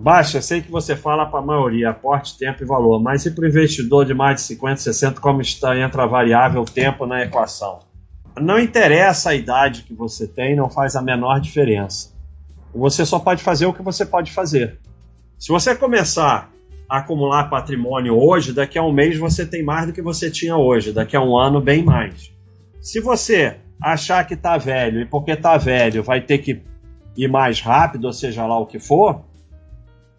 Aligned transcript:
Baixa, 0.00 0.40
sei 0.40 0.62
que 0.62 0.70
você 0.70 0.96
fala 0.96 1.26
para 1.26 1.40
a 1.40 1.42
maioria, 1.42 1.90
aporte, 1.90 2.38
tempo 2.38 2.62
e 2.62 2.66
valor, 2.66 2.98
mas 3.02 3.26
e 3.26 3.30
para 3.30 3.44
o 3.44 3.46
investidor 3.46 4.06
de 4.06 4.14
mais 4.14 4.36
de 4.36 4.42
50, 4.46 4.76
60, 4.80 5.20
como 5.20 5.42
está, 5.42 5.78
entra 5.78 6.04
a 6.04 6.06
variável 6.06 6.64
tempo 6.64 7.04
na 7.04 7.22
equação? 7.22 7.80
Não 8.40 8.58
interessa 8.58 9.28
a 9.28 9.34
idade 9.34 9.82
que 9.82 9.92
você 9.92 10.26
tem, 10.26 10.56
não 10.56 10.70
faz 10.70 10.96
a 10.96 11.02
menor 11.02 11.38
diferença. 11.38 12.14
Você 12.74 13.04
só 13.04 13.18
pode 13.18 13.42
fazer 13.42 13.66
o 13.66 13.74
que 13.74 13.82
você 13.82 14.06
pode 14.06 14.32
fazer. 14.32 14.78
Se 15.38 15.52
você 15.52 15.76
começar 15.76 16.50
a 16.88 16.96
acumular 16.96 17.50
patrimônio 17.50 18.18
hoje, 18.18 18.54
daqui 18.54 18.78
a 18.78 18.82
um 18.82 18.92
mês 18.92 19.18
você 19.18 19.44
tem 19.44 19.62
mais 19.62 19.88
do 19.88 19.92
que 19.92 20.00
você 20.00 20.30
tinha 20.30 20.56
hoje, 20.56 20.94
daqui 20.94 21.14
a 21.14 21.20
um 21.20 21.36
ano, 21.36 21.60
bem 21.60 21.84
mais. 21.84 22.32
Se 22.80 23.00
você 23.00 23.58
achar 23.82 24.26
que 24.26 24.32
está 24.32 24.56
velho 24.56 25.02
e 25.02 25.04
porque 25.04 25.32
está 25.32 25.58
velho 25.58 26.02
vai 26.02 26.22
ter 26.22 26.38
que 26.38 26.62
ir 27.18 27.28
mais 27.28 27.60
rápido, 27.60 28.06
ou 28.06 28.14
seja 28.14 28.46
lá 28.46 28.58
o 28.58 28.64
que 28.64 28.78
for, 28.78 29.28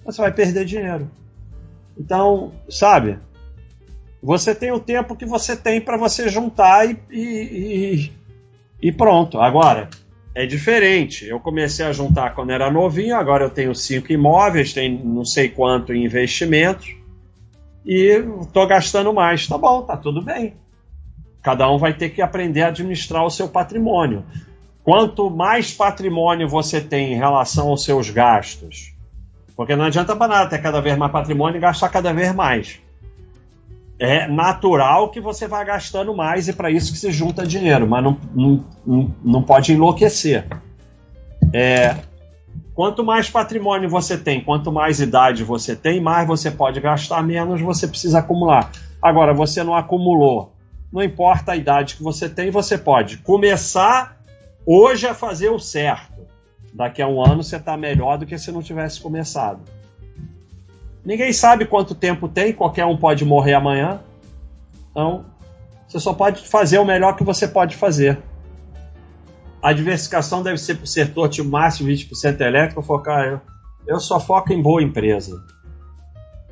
você 0.03 0.21
vai 0.21 0.31
perder 0.31 0.65
dinheiro. 0.65 1.09
Então, 1.97 2.51
sabe? 2.69 3.19
Você 4.23 4.53
tem 4.53 4.71
o 4.71 4.79
tempo 4.79 5.15
que 5.15 5.25
você 5.25 5.55
tem 5.55 5.81
para 5.81 5.97
você 5.97 6.29
juntar 6.29 6.87
e, 6.89 6.97
e, 7.11 8.11
e, 8.81 8.91
pronto. 8.91 9.39
Agora, 9.39 9.89
é 10.35 10.45
diferente. 10.45 11.25
Eu 11.25 11.39
comecei 11.39 11.85
a 11.85 11.91
juntar 11.91 12.35
quando 12.35 12.51
era 12.51 12.71
novinho, 12.71 13.15
agora 13.15 13.45
eu 13.45 13.49
tenho 13.49 13.73
cinco 13.73 14.11
imóveis, 14.11 14.73
tenho 14.73 15.03
não 15.03 15.25
sei 15.25 15.49
quanto 15.49 15.93
em 15.93 16.05
investimentos 16.05 16.95
e 17.85 18.23
estou 18.41 18.67
gastando 18.67 19.13
mais. 19.13 19.47
Tá 19.47 19.57
bom, 19.57 19.81
tá 19.81 19.97
tudo 19.97 20.21
bem. 20.21 20.53
Cada 21.41 21.69
um 21.71 21.79
vai 21.79 21.93
ter 21.93 22.09
que 22.09 22.21
aprender 22.21 22.61
a 22.61 22.67
administrar 22.67 23.25
o 23.25 23.31
seu 23.31 23.49
patrimônio. 23.49 24.23
Quanto 24.83 25.29
mais 25.29 25.73
patrimônio 25.73 26.47
você 26.47 26.79
tem 26.79 27.13
em 27.13 27.17
relação 27.17 27.69
aos 27.69 27.83
seus 27.83 28.09
gastos, 28.09 28.93
porque 29.55 29.75
não 29.75 29.85
adianta 29.85 30.15
para 30.15 30.27
nada 30.27 30.49
ter 30.49 30.61
cada 30.61 30.81
vez 30.81 30.97
mais 30.97 31.11
patrimônio 31.11 31.57
e 31.57 31.61
gastar 31.61 31.89
cada 31.89 32.13
vez 32.13 32.33
mais. 32.33 32.79
É 33.99 34.27
natural 34.27 35.09
que 35.09 35.21
você 35.21 35.47
vá 35.47 35.63
gastando 35.63 36.15
mais 36.15 36.47
e 36.47 36.53
para 36.53 36.71
isso 36.71 36.91
que 36.91 36.97
se 36.97 37.11
junta 37.11 37.45
dinheiro, 37.45 37.87
mas 37.87 38.03
não, 38.03 38.17
não, 38.33 39.15
não 39.23 39.43
pode 39.43 39.73
enlouquecer. 39.73 40.47
É, 41.53 41.95
quanto 42.73 43.03
mais 43.03 43.29
patrimônio 43.29 43.89
você 43.89 44.17
tem, 44.17 44.41
quanto 44.41 44.71
mais 44.71 44.99
idade 44.99 45.43
você 45.43 45.75
tem, 45.75 46.01
mais 46.01 46.27
você 46.27 46.49
pode 46.49 46.79
gastar, 46.79 47.21
menos 47.21 47.61
você 47.61 47.87
precisa 47.87 48.19
acumular. 48.19 48.71
Agora, 48.99 49.33
você 49.33 49.63
não 49.63 49.75
acumulou, 49.75 50.53
não 50.91 51.03
importa 51.03 51.51
a 51.51 51.55
idade 51.55 51.95
que 51.95 52.03
você 52.03 52.27
tem, 52.27 52.49
você 52.49 52.77
pode 52.77 53.17
começar 53.17 54.17
hoje 54.65 55.05
a 55.05 55.13
fazer 55.13 55.49
o 55.49 55.59
certo 55.59 56.30
daqui 56.73 57.01
a 57.01 57.07
um 57.07 57.23
ano 57.23 57.43
você 57.43 57.57
está 57.57 57.75
melhor 57.75 58.17
do 58.17 58.25
que 58.25 58.37
se 58.37 58.51
não 58.51 58.61
tivesse 58.61 58.99
começado. 58.99 59.59
Ninguém 61.03 61.33
sabe 61.33 61.65
quanto 61.65 61.95
tempo 61.95 62.27
tem, 62.27 62.53
qualquer 62.53 62.85
um 62.85 62.97
pode 62.97 63.25
morrer 63.25 63.53
amanhã. 63.53 64.01
Então, 64.91 65.25
você 65.87 65.99
só 65.99 66.13
pode 66.13 66.47
fazer 66.47 66.77
o 66.77 66.85
melhor 66.85 67.15
que 67.15 67.23
você 67.23 67.47
pode 67.47 67.75
fazer. 67.75 68.19
A 69.61 69.73
diversificação 69.73 70.41
deve 70.41 70.57
ser 70.57 70.75
para 70.75 70.83
o 70.83 70.87
setor 70.87 71.29
tipo 71.29 71.49
máximo 71.49 71.89
20% 71.89 72.39
elétrico, 72.41 72.81
focar. 72.81 73.25
Eu, 73.25 73.41
eu 73.87 73.99
só 73.99 74.19
foco 74.19 74.53
em 74.53 74.61
boa 74.61 74.81
empresa. 74.81 75.43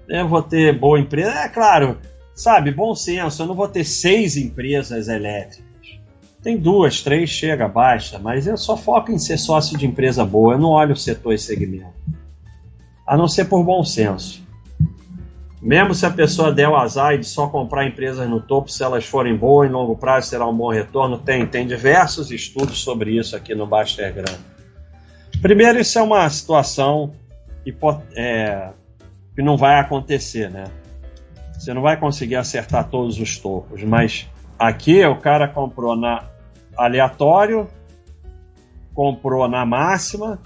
Eu 0.07 0.27
vou 0.27 0.41
ter 0.41 0.77
boa 0.77 0.99
empresa, 0.99 1.31
é 1.31 1.47
claro, 1.47 1.99
sabe, 2.33 2.71
bom 2.71 2.95
senso, 2.95 3.43
eu 3.43 3.47
não 3.47 3.53
vou 3.53 3.67
ter 3.67 3.83
seis 3.83 4.35
empresas 4.35 5.07
elétricas. 5.07 5.68
Tem 6.41 6.57
duas, 6.57 7.01
três, 7.01 7.29
chega, 7.29 7.67
basta, 7.67 8.17
mas 8.17 8.47
eu 8.47 8.57
só 8.57 8.77
foco 8.77 9.11
em 9.11 9.19
ser 9.19 9.37
sócio 9.37 9.77
de 9.77 9.85
empresa 9.85 10.23
boa, 10.23 10.53
eu 10.53 10.59
não 10.59 10.69
olho 10.69 10.93
o 10.93 10.97
setor 10.97 11.33
e 11.33 11.37
segmento. 11.37 11.93
A 13.05 13.17
não 13.17 13.27
ser 13.27 13.45
por 13.45 13.63
bom 13.63 13.83
senso. 13.83 14.47
Mesmo 15.61 15.93
se 15.93 16.05
a 16.05 16.09
pessoa 16.09 16.53
der 16.53 16.69
o 16.69 16.77
azar 16.77 17.17
de 17.17 17.25
só 17.25 17.47
comprar 17.47 17.85
empresas 17.85 18.29
no 18.29 18.39
topo, 18.39 18.71
se 18.71 18.81
elas 18.81 19.05
forem 19.05 19.35
boas, 19.35 19.69
em 19.69 19.73
longo 19.73 19.97
prazo 19.97 20.29
será 20.29 20.47
um 20.47 20.55
bom 20.55 20.71
retorno, 20.71 21.17
tem, 21.17 21.45
tem 21.45 21.67
diversos 21.67 22.31
estudos 22.31 22.79
sobre 22.81 23.17
isso 23.17 23.35
aqui 23.35 23.53
no 23.53 23.67
Bastergram. 23.67 24.37
Primeiro, 25.41 25.79
isso 25.79 25.99
é 25.99 26.01
uma 26.01 26.29
situação 26.29 27.13
é, 28.15 28.69
que 29.35 29.41
não 29.41 29.57
vai 29.57 29.79
acontecer, 29.79 30.49
né? 30.49 30.65
Você 31.53 31.73
não 31.73 31.81
vai 31.81 31.97
conseguir 31.97 32.37
acertar 32.37 32.87
todos 32.89 33.19
os 33.19 33.37
topos, 33.37 33.83
mas 33.83 34.29
Aqui 34.59 35.05
o 35.05 35.15
cara 35.15 35.47
comprou 35.47 35.95
na 35.95 36.25
aleatório, 36.75 37.67
comprou 38.93 39.47
na 39.47 39.65
máxima, 39.65 40.37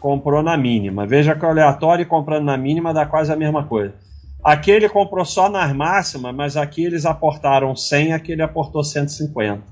comprou 0.00 0.42
na 0.42 0.56
mínima. 0.56 1.06
Veja 1.06 1.36
que 1.36 1.44
o 1.44 1.48
aleatório 1.48 2.04
comprando 2.06 2.44
na 2.44 2.56
mínima 2.56 2.92
dá 2.92 3.06
quase 3.06 3.32
a 3.32 3.36
mesma 3.36 3.64
coisa. 3.64 3.94
Aqui 4.42 4.70
ele 4.70 4.88
comprou 4.88 5.24
só 5.24 5.48
nas 5.48 5.72
máximas, 5.72 6.34
mas 6.34 6.56
aqui 6.56 6.84
eles 6.84 7.06
aportaram 7.06 7.76
100, 7.76 8.14
aqui 8.14 8.32
ele 8.32 8.42
aportou 8.42 8.82
150. 8.82 9.62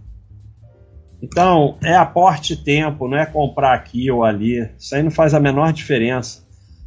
Então, 1.21 1.77
é 1.83 1.97
aporte 1.97 2.57
tempo, 2.57 3.09
não 3.09 3.19
é 3.19 3.27
comprar 3.27 3.75
aqui 3.75 4.09
ou 4.11 4.23
ali. 4.23 4.71
Isso 4.79 4.95
aí 4.95 5.03
não 5.03 5.11
faz 5.11 5.35
a 5.35 5.41
menor 5.41 5.73
diferença. 5.73 6.47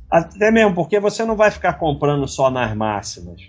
Até 0.09 0.51
mesmo 0.51 0.73
porque 0.73 0.99
você 0.99 1.25
não 1.25 1.35
vai 1.35 1.51
ficar 1.51 1.73
comprando 1.73 2.25
só 2.27 2.49
nas 2.49 2.73
máximas. 2.75 3.41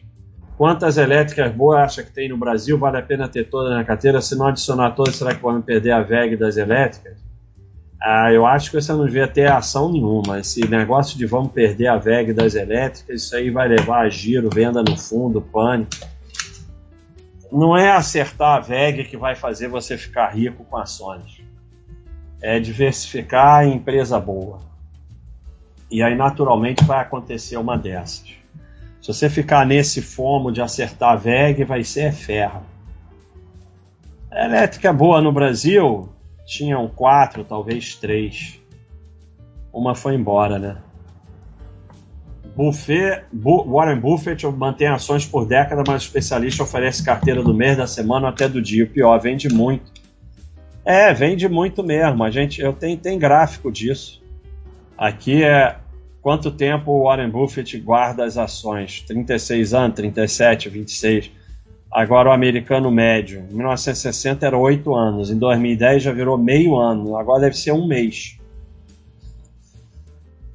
Quantas 0.63 0.97
elétricas 0.97 1.53
boas 1.53 1.81
acha 1.81 2.05
que 2.05 2.13
tem 2.13 2.29
no 2.29 2.37
Brasil? 2.37 2.79
Vale 2.79 2.97
a 2.97 3.03
pena 3.03 3.27
ter 3.27 3.51
todas 3.51 3.73
na 3.73 3.83
carteira? 3.83 4.21
Se 4.21 4.37
não 4.37 4.47
adicionar 4.47 4.93
todas, 4.93 5.17
será 5.17 5.35
que 5.35 5.43
vamos 5.43 5.65
perder 5.65 5.91
a 5.91 6.03
VEG 6.03 6.37
das 6.37 6.57
elétricas? 6.57 7.19
Ah, 8.01 8.33
eu 8.33 8.47
acho 8.47 8.71
que 8.71 8.81
você 8.81 8.93
não 8.93 9.05
devia 9.05 9.27
ter 9.27 9.51
ação 9.51 9.91
nenhuma. 9.91 10.39
Esse 10.39 10.65
negócio 10.69 11.19
de 11.19 11.27
vamos 11.27 11.51
perder 11.51 11.89
a 11.89 11.97
VEG 11.97 12.33
das 12.33 12.55
elétricas, 12.55 13.23
isso 13.23 13.35
aí 13.35 13.51
vai 13.51 13.67
levar 13.67 14.03
a 14.03 14.09
giro, 14.09 14.49
venda 14.55 14.85
no 14.85 14.97
fundo, 14.97 15.43
pânico. 15.43 15.97
Não 17.51 17.77
é 17.77 17.91
acertar 17.91 18.59
a 18.59 18.61
VEG 18.61 19.03
que 19.03 19.17
vai 19.17 19.35
fazer 19.35 19.67
você 19.67 19.99
ficar 19.99 20.29
rico 20.29 20.63
com 20.63 20.77
ações. 20.77 21.43
É 22.41 22.61
diversificar 22.61 23.65
em 23.65 23.75
empresa 23.75 24.21
boa. 24.21 24.61
E 25.91 26.05
aí, 26.05 26.15
naturalmente, 26.15 26.85
vai 26.85 27.01
acontecer 27.01 27.57
uma 27.57 27.77
dessas. 27.77 28.42
Se 29.03 29.09
você 29.09 29.29
ficar 29.29 29.67
nesse 29.67 30.01
fomo 30.01 30.53
de 30.53 30.63
acertar 30.63 31.11
a 31.11 31.17
VEG, 31.17 31.65
vai 31.65 31.83
ser 31.83 32.13
ferro. 32.13 32.63
A 34.31 34.45
elétrica 34.45 34.93
boa 34.93 35.21
no 35.21 35.33
Brasil 35.33 36.09
tinham 36.47 36.87
quatro, 36.87 37.43
talvez 37.43 37.97
três. 37.97 38.61
Uma 39.73 39.97
foi 39.97 40.15
embora, 40.15 40.57
né? 40.57 40.77
Buffet, 42.55 43.25
Bu 43.33 43.65
Warren 43.65 43.99
Buffett 43.99 44.47
mantém 44.47 44.87
ações 44.87 45.27
por 45.27 45.47
década, 45.47 45.83
mas 45.85 46.03
o 46.03 46.07
especialista 46.07 46.63
oferece 46.63 47.03
carteira 47.03 47.43
do 47.43 47.53
mês, 47.53 47.77
da 47.77 47.89
semana 47.89 48.29
até 48.29 48.49
do 48.49 48.63
dia. 48.63 48.85
O 48.85 48.89
pior, 48.89 49.19
vende 49.19 49.53
muito. 49.53 49.91
É, 50.85 51.13
vende 51.13 51.49
muito 51.49 51.83
mesmo. 51.83 52.23
A 52.23 52.31
gente, 52.31 52.61
eu 52.61 52.73
tenho, 52.73 52.97
tem 52.97 53.19
gráfico 53.19 53.73
disso. 53.73 54.23
Aqui 54.97 55.43
é 55.43 55.82
Quanto 56.23 56.53
tempo 56.53 56.93
o 56.93 57.03
Warren 57.03 57.29
Buffett 57.29 57.77
guarda 57.81 58.25
as 58.25 58.39
ações? 58.39 59.03
36 59.03 59.75
anos, 59.75 59.97
37, 59.97 60.69
26. 60.69 61.33
Agora 61.91 62.31
o 62.31 62.33
americano 62.33 62.93
médio. 62.93 63.45
Em 63.51 63.55
1960 63.55 64.47
era 64.47 64.57
8 64.57 64.95
anos. 64.95 65.31
Em 65.33 65.37
2010 65.37 66.05
já 66.05 66.13
virou 66.13 66.39
meio 66.39 66.77
ano. 66.77 67.17
Agora 67.17 67.41
deve 67.41 67.57
ser 67.57 67.73
um 67.73 67.89
mês. 67.89 68.39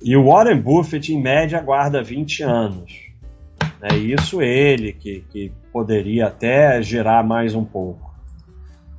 E 0.02 0.16
o 0.16 0.26
Warren 0.26 0.62
Buffett, 0.62 1.14
em 1.14 1.22
média, 1.22 1.60
guarda 1.60 2.02
20 2.02 2.44
anos. 2.44 2.94
É 3.82 3.94
isso 3.94 4.42
ele 4.42 4.94
que, 4.94 5.26
que 5.30 5.52
poderia 5.74 6.28
até 6.28 6.82
gerar 6.82 7.26
mais 7.26 7.54
um 7.54 7.66
pouco. 7.66 8.16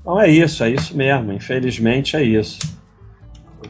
Então 0.02 0.20
é 0.20 0.28
isso, 0.28 0.62
é 0.62 0.70
isso 0.70 0.94
mesmo. 0.94 1.32
Infelizmente 1.32 2.14
é 2.14 2.22
isso. 2.22 2.58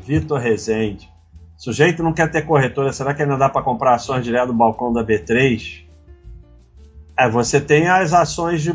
Vitor 0.05 0.41
Rezende. 0.41 1.09
Sujeito 1.59 2.05
não 2.05 2.13
quer 2.13 2.31
ter 2.31 2.43
corretora, 2.43 2.93
será 2.93 3.13
que 3.13 3.21
ainda 3.21 3.37
dá 3.37 3.49
para 3.49 3.65
comprar 3.65 3.97
ações 3.97 4.23
direto 4.23 4.47
do 4.47 4.53
balcão 4.55 4.93
da 4.93 5.05
B3? 5.05 5.85
É, 7.17 7.29
você 7.29 7.61
tem 7.61 7.89
as 7.89 8.13
ações 8.13 8.63
de, 8.63 8.73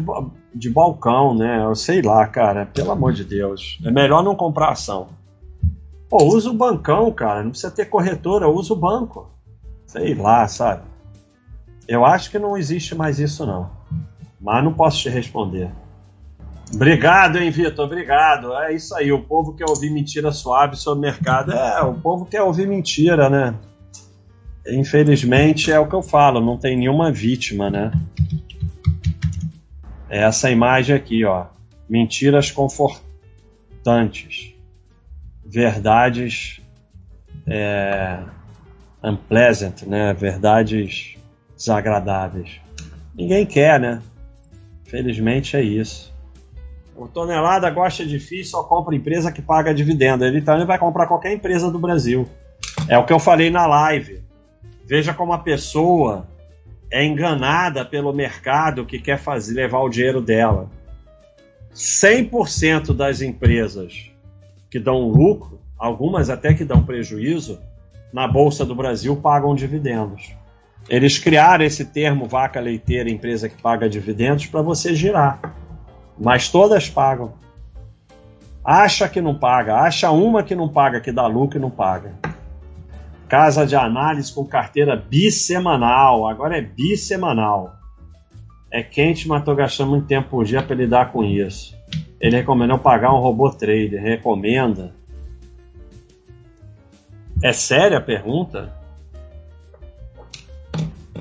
de 0.54 0.69
balcão, 0.69 1.34
né? 1.34 1.63
Eu 1.63 1.75
sei 1.75 2.02
lá, 2.02 2.28
cara, 2.28 2.66
pelo 2.66 2.92
amor 2.92 3.13
de 3.13 3.24
Deus. 3.24 3.80
É 3.86 3.90
melhor 3.90 4.22
não 4.22 4.36
comprar 4.36 4.72
ação. 4.72 5.07
Pô, 6.10 6.25
usa 6.25 6.50
o 6.50 6.54
bancão, 6.54 7.10
cara, 7.10 7.42
não 7.42 7.52
precisa 7.52 7.72
ter 7.72 7.86
corretora, 7.86 8.50
usa 8.50 8.74
o 8.74 8.75
banco. 8.78 9.31
Sei 9.88 10.13
lá, 10.13 10.46
sabe? 10.50 10.84
Eu 11.88 12.04
acho 12.04 12.30
que 12.30 12.38
não 12.38 12.57
existe 12.57 12.94
mais 12.94 13.18
isso, 13.18 13.46
não. 13.46 13.69
Mas 14.42 14.62
não 14.62 14.74
posso 14.74 15.00
te 15.00 15.07
responder. 15.07 15.72
Obrigado, 16.74 17.38
hein, 17.38 17.52
Vitor? 17.52 17.86
Obrigado. 17.86 18.54
É 18.56 18.74
isso 18.74 18.96
aí. 18.96 19.12
O 19.12 19.24
povo 19.24 19.56
quer 19.56 19.70
ouvir 19.70 19.92
mentira 19.92 20.31
suave 20.31 20.75
sobre 20.75 21.00
o 21.00 21.02
mercado. 21.02 21.52
É, 21.52 21.81
o 21.84 21.94
povo 21.94 22.25
quer 22.25 22.42
ouvir 22.42 22.68
mentira, 22.68 23.30
né? 23.30 23.56
Infelizmente 24.68 25.72
é 25.72 25.80
o 25.80 25.88
que 25.88 25.94
eu 25.94 26.02
falo, 26.02 26.40
não 26.40 26.58
tem 26.58 26.78
nenhuma 26.78 27.12
vítima, 27.12 27.70
né? 27.70 27.92
É 30.10 30.24
essa 30.24 30.50
imagem 30.50 30.96
aqui, 30.96 31.25
ó. 31.25 31.48
Mentiras 31.90 32.50
confortantes. 32.50 34.54
Verdades 35.46 36.62
é, 37.46 38.19
unpleasant, 39.04 39.84
né? 39.84 40.14
Verdades 40.14 41.18
desagradáveis. 41.58 42.62
Ninguém 43.14 43.46
quer, 43.46 43.80
né? 43.80 44.02
Felizmente 44.86 45.58
é 45.58 45.62
isso. 45.62 46.12
O 46.95 47.07
tonelada 47.07 47.69
gosta 47.69 48.06
de 48.06 48.19
FII 48.19 48.45
só 48.45 48.63
compra 48.63 48.95
empresa 48.95 49.31
que 49.31 49.42
paga 49.42 49.74
dividendo. 49.74 50.25
Ele 50.25 50.42
também 50.42 50.66
vai 50.66 50.78
comprar 50.78 51.07
qualquer 51.07 51.34
empresa 51.34 51.72
do 51.72 51.80
Brasil. 51.80 52.28
É 52.88 52.98
o 52.98 53.06
que 53.06 53.13
eu 53.13 53.19
falei 53.19 53.50
na 53.50 53.66
live. 53.66 54.24
Veja 54.86 55.13
como 55.13 55.34
a 55.34 55.40
pessoa 55.40 56.28
é 56.92 57.04
enganada 57.04 57.84
pelo 57.84 58.13
mercado 58.13 58.86
que 58.86 59.00
quer 59.00 59.18
fazer 59.18 59.56
levar 59.56 59.80
o 59.80 59.90
dinheiro 59.90 60.22
dela. 60.22 60.69
100% 61.74 62.94
das 62.95 63.22
empresas 63.22 64.12
que 64.69 64.80
dão 64.80 65.07
lucro, 65.10 65.60
algumas 65.78 66.30
até 66.30 66.54
que 66.54 66.63
dão 66.63 66.84
prejuízo, 66.84 67.60
na 68.13 68.28
Bolsa 68.28 68.63
do 68.63 68.75
Brasil 68.75 69.16
pagam 69.16 69.56
dividendos. 69.56 70.36
Eles 70.88 71.18
criaram 71.18 71.66
esse 71.66 71.86
termo 71.86 72.28
vaca 72.28 72.60
leiteira, 72.60 73.10
empresa 73.10 73.50
que 73.50 73.60
paga 73.60 73.90
dividendos, 73.90 74.45
para 74.45 74.62
você 74.62 74.94
girar. 74.94 75.40
Mas 76.19 76.50
todas 76.50 76.89
pagam. 76.89 77.33
Acha 78.63 79.10
que 79.10 79.19
não 79.19 79.36
paga, 79.36 79.75
acha 79.75 80.10
uma 80.12 80.42
que 80.42 80.56
não 80.56 80.69
paga, 80.69 81.01
que 81.01 81.12
dá 81.12 81.27
lucro 81.27 81.57
e 81.57 81.62
não 81.62 81.69
paga. 81.69 82.13
Casa 83.27 83.65
de 83.65 83.75
análise 83.75 84.31
com 84.33 84.45
carteira 84.45 84.95
bissemanal, 84.95 86.27
agora 86.27 86.57
é 86.57 86.62
bissemanal. 86.62 87.75
É 88.71 88.81
quente, 88.81 89.27
mas 89.27 89.39
estou 89.39 89.56
gastando 89.56 89.89
muito 89.89 90.07
tempo 90.07 90.30
por 90.30 90.45
dia 90.45 90.63
para 90.63 90.75
lidar 90.75 91.12
com 91.12 91.24
isso. 91.24 91.75
Ele 92.19 92.38
recomendou 92.38 92.80
pagar 92.80 93.13
um 93.13 93.19
robô 93.19 93.50
trader, 93.50 94.01
recomenda. 94.01 94.95
É 97.44 97.51
séria 97.51 97.98
a 97.98 98.01
pergunta? 98.01 98.74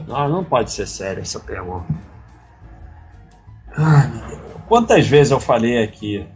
Não, 0.06 0.28
não 0.28 0.44
pode 0.44 0.70
ser 0.70 0.86
séria 0.86 1.20
essa 1.20 1.40
pergunta. 1.40 1.92
Ai, 3.76 4.21
Quantas 4.68 5.06
vezes 5.06 5.30
eu 5.30 5.40
falei 5.40 5.82
aqui 5.82 6.26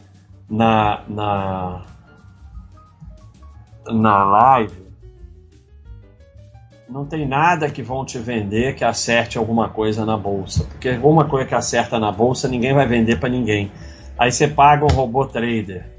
na, 0.48 1.02
na, 1.08 1.82
na 3.86 4.24
live? 4.24 4.86
Não 6.88 7.04
tem 7.04 7.26
nada 7.26 7.68
que 7.68 7.82
vão 7.82 8.04
te 8.04 8.18
vender 8.18 8.74
que 8.74 8.84
acerte 8.84 9.38
alguma 9.38 9.68
coisa 9.68 10.04
na 10.04 10.16
bolsa. 10.16 10.64
Porque 10.64 10.90
alguma 10.90 11.24
coisa 11.24 11.46
que 11.46 11.54
acerta 11.54 11.98
na 11.98 12.12
bolsa 12.12 12.46
ninguém 12.46 12.72
vai 12.72 12.86
vender 12.86 13.18
para 13.18 13.28
ninguém. 13.28 13.70
Aí 14.18 14.30
você 14.30 14.46
paga 14.46 14.84
um 14.84 14.94
robô 14.94 15.26
trader. 15.26 15.90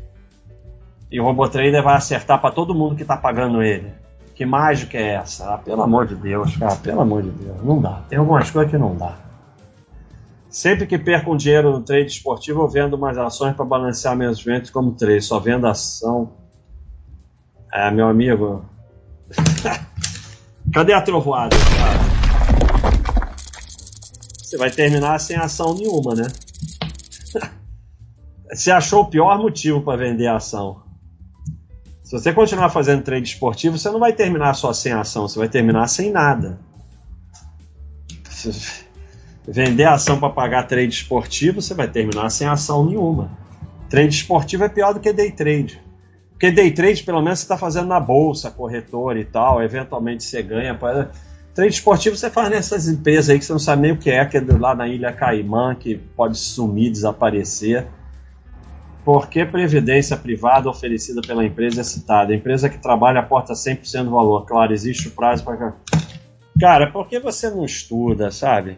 E 1.11 1.19
o 1.19 1.23
robô 1.23 1.47
trader 1.47 1.83
vai 1.83 1.95
acertar 1.95 2.39
para 2.39 2.51
todo 2.51 2.75
mundo 2.75 2.95
que 2.95 3.01
está 3.01 3.17
pagando 3.17 3.61
ele. 3.61 3.91
Que 4.33 4.45
mágica 4.45 4.97
é 4.97 5.15
essa? 5.15 5.55
Ah, 5.55 5.57
pelo 5.57 5.81
amor 5.81 6.05
de 6.05 6.15
Deus, 6.15 6.55
cara, 6.55 6.75
pelo 6.75 7.01
amor 7.01 7.23
de 7.23 7.31
Deus. 7.31 7.63
Não 7.63 7.81
dá. 7.81 8.03
Tem 8.07 8.19
algumas 8.19 8.49
coisas 8.51 8.71
que 8.71 8.77
não 8.77 8.95
dá. 8.95 9.26
Sempre 10.57 10.87
que 10.87 10.97
perco 10.97 11.31
um 11.31 11.37
dinheiro 11.37 11.71
no 11.71 11.83
trade 11.83 12.07
esportivo, 12.07 12.63
eu 12.63 12.67
vendo 12.67 12.95
umas 12.95 13.15
ações 13.15 13.55
para 13.55 13.63
balancear 13.63 14.17
meus 14.17 14.43
ventos 14.43 14.71
como 14.71 14.91
trade. 14.95 15.21
Só 15.21 15.39
vendo 15.39 15.67
ação. 15.67 16.33
É, 17.71 17.91
meu 17.91 18.07
amigo. 18.07 18.65
Cadê 20.73 20.93
a 20.93 21.01
trovoada? 21.03 21.55
Cara? 21.55 21.99
Você 24.41 24.57
vai 24.57 24.71
terminar 24.71 25.19
sem 25.19 25.37
ação 25.37 25.75
nenhuma, 25.75 26.15
né? 26.15 26.25
Você 28.51 28.71
achou 28.71 29.03
o 29.03 29.09
pior 29.11 29.37
motivo 29.37 29.83
para 29.83 29.99
vender 29.99 30.25
a 30.25 30.37
ação. 30.37 30.81
Se 32.03 32.13
você 32.13 32.33
continuar 32.33 32.69
fazendo 32.69 33.03
trade 33.03 33.27
esportivo, 33.27 33.77
você 33.77 33.91
não 33.91 33.99
vai 33.99 34.13
terminar 34.13 34.55
só 34.55 34.73
sem 34.73 34.91
ação, 34.91 35.27
você 35.27 35.37
vai 35.37 35.49
terminar 35.49 35.87
sem 35.87 36.09
nada. 36.09 36.59
Vender 39.47 39.85
ação 39.85 40.19
para 40.19 40.29
pagar 40.29 40.63
trade 40.63 40.93
esportivo, 40.93 41.61
você 41.61 41.73
vai 41.73 41.87
terminar 41.87 42.29
sem 42.29 42.47
ação 42.47 42.85
nenhuma. 42.85 43.31
Trade 43.89 44.13
esportivo 44.13 44.65
é 44.65 44.69
pior 44.69 44.93
do 44.93 44.99
que 44.99 45.13
day 45.13 45.31
trade. 45.31 45.81
Porque 46.31 46.51
day 46.51 46.69
trade, 46.69 47.03
pelo 47.03 47.21
menos, 47.21 47.39
você 47.39 47.45
está 47.45 47.57
fazendo 47.57 47.87
na 47.87 47.99
bolsa, 47.99 48.51
corretora 48.51 49.19
e 49.19 49.25
tal, 49.25 49.63
eventualmente 49.63 50.23
você 50.23 50.43
ganha. 50.43 50.75
Pra... 50.75 51.09
Trade 51.55 51.73
esportivo 51.73 52.15
você 52.15 52.29
faz 52.29 52.49
nessas 52.49 52.89
empresas 52.89 53.29
aí 53.29 53.39
que 53.39 53.45
você 53.45 53.53
não 53.53 53.59
sabe 53.59 53.83
nem 53.83 53.91
o 53.93 53.97
que 53.97 54.11
é, 54.11 54.23
que 54.25 54.37
é 54.37 54.43
lá 54.59 54.75
na 54.75 54.87
Ilha 54.87 55.13
Caimã, 55.13 55.73
que 55.73 55.95
pode 55.95 56.37
sumir, 56.37 56.91
desaparecer. 56.91 57.87
Por 59.05 59.29
que 59.29 59.45
previdência 59.45 60.17
privada 60.17 60.69
oferecida 60.69 61.21
pela 61.25 61.45
empresa 61.45 61.79
é 61.79 61.83
citada? 61.85 62.35
Empresa 62.35 62.67
que 62.67 62.77
trabalha 62.77 63.21
aporta 63.21 63.53
100% 63.53 64.03
do 64.03 64.11
valor. 64.11 64.45
Claro, 64.45 64.73
existe 64.73 65.07
o 65.07 65.11
prazo 65.11 65.45
para. 65.45 65.73
Cara, 66.59 66.91
por 66.91 67.07
que 67.07 67.17
você 67.17 67.49
não 67.49 67.63
estuda, 67.63 68.29
sabe? 68.29 68.77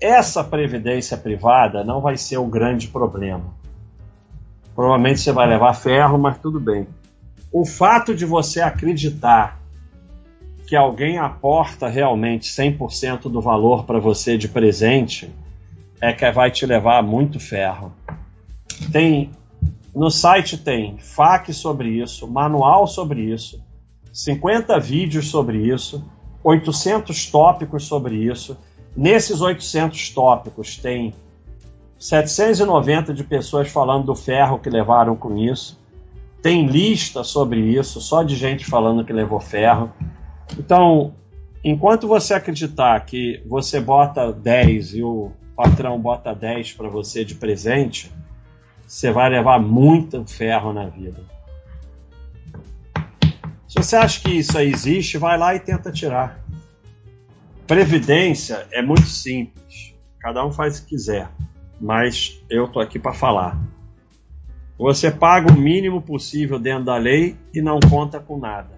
Essa 0.00 0.44
previdência 0.44 1.16
privada 1.16 1.82
não 1.82 2.00
vai 2.00 2.16
ser 2.16 2.36
o 2.36 2.46
grande 2.46 2.88
problema. 2.88 3.54
Provavelmente 4.74 5.20
você 5.20 5.32
vai 5.32 5.48
levar 5.48 5.72
ferro, 5.74 6.18
mas 6.18 6.38
tudo 6.38 6.60
bem. 6.60 6.86
O 7.50 7.64
fato 7.64 8.14
de 8.14 8.26
você 8.26 8.60
acreditar 8.60 9.58
que 10.66 10.76
alguém 10.76 11.18
aporta 11.18 11.88
realmente 11.88 12.50
100% 12.50 13.30
do 13.30 13.40
valor 13.40 13.84
para 13.84 13.98
você 13.98 14.36
de 14.36 14.48
presente 14.48 15.32
é 16.00 16.12
que 16.12 16.30
vai 16.30 16.50
te 16.50 16.66
levar 16.66 17.02
muito 17.02 17.40
ferro. 17.40 17.92
Tem 18.92 19.30
no 19.94 20.10
site 20.10 20.58
tem 20.58 20.98
FAQ 20.98 21.54
sobre 21.54 21.88
isso, 21.88 22.28
manual 22.28 22.86
sobre 22.86 23.22
isso, 23.22 23.64
50 24.12 24.78
vídeos 24.78 25.30
sobre 25.30 25.56
isso, 25.72 26.04
800 26.46 27.26
tópicos 27.26 27.86
sobre 27.86 28.14
isso. 28.14 28.56
Nesses 28.96 29.40
800 29.40 30.10
tópicos 30.10 30.76
tem 30.76 31.12
790 31.98 33.12
de 33.12 33.24
pessoas 33.24 33.68
falando 33.68 34.06
do 34.06 34.14
ferro 34.14 34.60
que 34.60 34.70
levaram 34.70 35.16
com 35.16 35.36
isso. 35.36 35.76
Tem 36.40 36.64
lista 36.68 37.24
sobre 37.24 37.58
isso, 37.58 38.00
só 38.00 38.22
de 38.22 38.36
gente 38.36 38.64
falando 38.64 39.04
que 39.04 39.12
levou 39.12 39.40
ferro. 39.40 39.92
Então, 40.56 41.14
enquanto 41.64 42.06
você 42.06 42.34
acreditar 42.34 43.00
que 43.00 43.42
você 43.44 43.80
bota 43.80 44.32
10 44.32 44.94
e 44.94 45.02
o 45.02 45.32
patrão 45.56 46.00
bota 46.00 46.32
10 46.32 46.74
para 46.74 46.88
você 46.88 47.24
de 47.24 47.34
presente, 47.34 48.12
você 48.86 49.10
vai 49.10 49.28
levar 49.30 49.58
muito 49.58 50.24
ferro 50.24 50.72
na 50.72 50.86
vida. 50.86 51.24
Se 53.76 53.82
você 53.82 53.96
acha 53.96 54.20
que 54.22 54.30
isso 54.30 54.56
aí 54.56 54.72
existe, 54.72 55.18
vai 55.18 55.36
lá 55.36 55.54
e 55.54 55.60
tenta 55.60 55.92
tirar. 55.92 56.42
Previdência 57.66 58.66
é 58.72 58.80
muito 58.80 59.04
simples. 59.04 59.94
Cada 60.18 60.44
um 60.46 60.50
faz 60.50 60.78
o 60.78 60.82
que 60.82 60.88
quiser. 60.88 61.28
Mas 61.78 62.42
eu 62.48 62.66
tô 62.68 62.80
aqui 62.80 62.98
para 62.98 63.12
falar. 63.12 63.60
Você 64.78 65.10
paga 65.10 65.52
o 65.52 65.60
mínimo 65.60 66.00
possível 66.00 66.58
dentro 66.58 66.86
da 66.86 66.96
lei 66.96 67.36
e 67.52 67.60
não 67.60 67.78
conta 67.78 68.18
com 68.18 68.38
nada. 68.38 68.75